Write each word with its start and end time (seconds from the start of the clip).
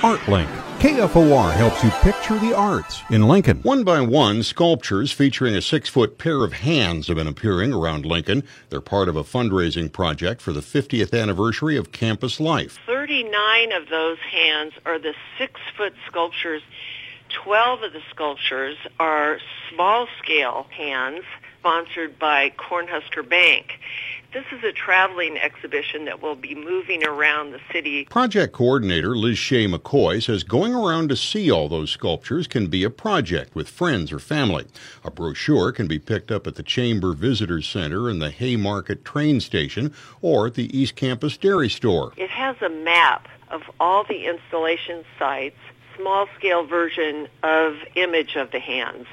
ArtLink. 0.00 0.64
KFOR 0.84 1.52
helps 1.54 1.82
you 1.82 1.90
picture 2.02 2.38
the 2.38 2.54
arts 2.54 3.02
in 3.08 3.26
Lincoln. 3.26 3.62
One 3.62 3.84
by 3.84 4.02
one, 4.02 4.42
sculptures 4.42 5.10
featuring 5.10 5.54
a 5.54 5.62
six 5.62 5.88
foot 5.88 6.18
pair 6.18 6.44
of 6.44 6.52
hands 6.52 7.06
have 7.06 7.16
been 7.16 7.26
appearing 7.26 7.72
around 7.72 8.04
Lincoln. 8.04 8.42
They're 8.68 8.82
part 8.82 9.08
of 9.08 9.16
a 9.16 9.24
fundraising 9.24 9.90
project 9.90 10.42
for 10.42 10.52
the 10.52 10.60
50th 10.60 11.18
anniversary 11.18 11.78
of 11.78 11.90
campus 11.90 12.38
life. 12.38 12.78
39 12.84 13.72
of 13.72 13.88
those 13.88 14.18
hands 14.30 14.74
are 14.84 14.98
the 14.98 15.14
six 15.38 15.58
foot 15.74 15.94
sculptures. 16.06 16.60
12 17.42 17.84
of 17.84 17.92
the 17.94 18.02
sculptures 18.10 18.76
are 19.00 19.38
small 19.72 20.06
scale 20.22 20.66
hands 20.70 21.24
sponsored 21.64 22.18
by 22.18 22.50
Cornhusker 22.58 23.26
Bank. 23.26 23.80
This 24.34 24.44
is 24.52 24.62
a 24.64 24.72
traveling 24.72 25.38
exhibition 25.38 26.04
that 26.04 26.20
will 26.20 26.34
be 26.34 26.54
moving 26.54 27.06
around 27.06 27.52
the 27.52 27.60
city. 27.72 28.04
Project 28.04 28.52
coordinator 28.52 29.16
Liz 29.16 29.38
Shea 29.38 29.66
McCoy 29.66 30.22
says 30.22 30.42
going 30.42 30.74
around 30.74 31.08
to 31.08 31.16
see 31.16 31.50
all 31.50 31.70
those 31.70 31.90
sculptures 31.90 32.46
can 32.46 32.66
be 32.66 32.84
a 32.84 32.90
project 32.90 33.54
with 33.54 33.70
friends 33.70 34.12
or 34.12 34.18
family. 34.18 34.66
A 35.04 35.10
brochure 35.10 35.72
can 35.72 35.86
be 35.86 35.98
picked 35.98 36.30
up 36.30 36.46
at 36.46 36.56
the 36.56 36.62
Chamber 36.62 37.14
Visitors 37.14 37.66
Center 37.66 38.10
and 38.10 38.20
the 38.20 38.30
Haymarket 38.30 39.02
train 39.02 39.40
station 39.40 39.94
or 40.20 40.48
at 40.48 40.54
the 40.54 40.78
East 40.78 40.96
Campus 40.96 41.38
Dairy 41.38 41.70
Store. 41.70 42.12
It 42.18 42.28
has 42.28 42.56
a 42.60 42.68
map 42.68 43.26
of 43.50 43.62
all 43.80 44.04
the 44.04 44.26
installation 44.26 45.02
sites, 45.18 45.56
small 45.96 46.26
scale 46.36 46.66
version 46.66 47.26
of 47.42 47.76
image 47.94 48.36
of 48.36 48.50
the 48.50 48.60
hands. 48.60 49.06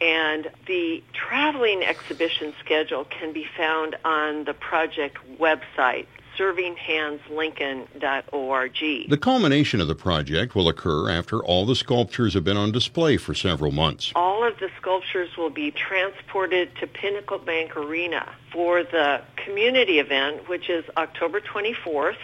And 0.00 0.50
the 0.66 1.02
traveling 1.12 1.82
exhibition 1.82 2.54
schedule 2.60 3.04
can 3.04 3.32
be 3.32 3.46
found 3.56 3.96
on 4.04 4.44
the 4.44 4.52
project 4.52 5.16
website, 5.38 6.06
servinghandslincoln.org. 6.38 9.08
The 9.08 9.16
culmination 9.16 9.80
of 9.80 9.88
the 9.88 9.94
project 9.94 10.54
will 10.54 10.68
occur 10.68 11.08
after 11.10 11.42
all 11.42 11.64
the 11.64 11.74
sculptures 11.74 12.34
have 12.34 12.44
been 12.44 12.58
on 12.58 12.72
display 12.72 13.16
for 13.16 13.32
several 13.34 13.72
months. 13.72 14.12
All 14.14 14.46
of 14.46 14.58
the 14.58 14.68
sculptures 14.78 15.34
will 15.38 15.48
be 15.48 15.70
transported 15.70 16.76
to 16.76 16.86
Pinnacle 16.86 17.38
Bank 17.38 17.74
Arena 17.76 18.30
for 18.52 18.82
the 18.82 19.22
community 19.36 19.98
event, 19.98 20.46
which 20.48 20.68
is 20.68 20.84
October 20.98 21.40
24th. 21.40 22.18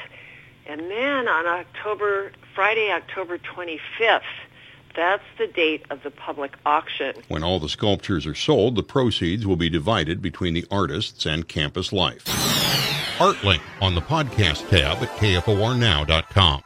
And 0.66 0.90
then 0.90 1.26
on 1.26 1.46
October, 1.46 2.32
Friday, 2.54 2.92
October 2.92 3.38
25th, 3.38 4.20
that's 4.94 5.24
the 5.38 5.46
date 5.46 5.84
of 5.90 6.02
the 6.02 6.10
public 6.10 6.52
auction. 6.66 7.14
When 7.28 7.42
all 7.42 7.58
the 7.58 7.68
sculptures 7.68 8.26
are 8.26 8.34
sold, 8.34 8.76
the 8.76 8.82
proceeds 8.82 9.46
will 9.46 9.56
be 9.56 9.70
divided 9.70 10.20
between 10.20 10.54
the 10.54 10.66
artists 10.70 11.26
and 11.26 11.48
campus 11.48 11.92
life. 11.92 12.24
ArtLink 13.18 13.62
on 13.80 13.94
the 13.94 14.00
podcast 14.00 14.68
tab 14.68 15.02
at 15.02 15.08
kfornow.com. 15.16 16.60